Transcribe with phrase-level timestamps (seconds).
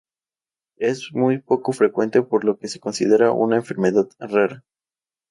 [0.79, 4.63] Es muy poco frecuente por lo que se considera una enfermedad rara.